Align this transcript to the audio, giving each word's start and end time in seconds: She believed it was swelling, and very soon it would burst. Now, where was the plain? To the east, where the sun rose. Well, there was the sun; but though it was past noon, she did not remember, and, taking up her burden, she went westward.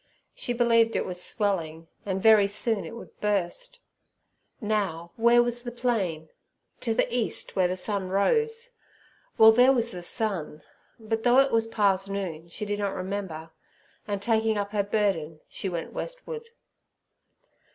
She 0.33 0.51
believed 0.53 0.95
it 0.95 1.05
was 1.05 1.23
swelling, 1.23 1.87
and 2.07 2.23
very 2.23 2.47
soon 2.47 2.85
it 2.85 2.95
would 2.95 3.19
burst. 3.21 3.79
Now, 4.59 5.11
where 5.15 5.43
was 5.43 5.61
the 5.61 5.69
plain? 5.71 6.29
To 6.79 6.95
the 6.95 7.05
east, 7.15 7.55
where 7.55 7.67
the 7.67 7.77
sun 7.77 8.09
rose. 8.09 8.71
Well, 9.37 9.51
there 9.51 9.71
was 9.71 9.91
the 9.91 10.01
sun; 10.01 10.63
but 10.99 11.21
though 11.21 11.37
it 11.37 11.51
was 11.51 11.67
past 11.67 12.09
noon, 12.09 12.47
she 12.49 12.65
did 12.65 12.79
not 12.79 12.95
remember, 12.95 13.51
and, 14.07 14.23
taking 14.23 14.57
up 14.57 14.71
her 14.71 14.81
burden, 14.81 15.39
she 15.47 15.69
went 15.69 15.93
westward. 15.93 16.49